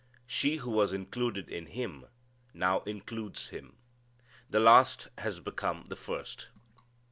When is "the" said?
4.49-4.59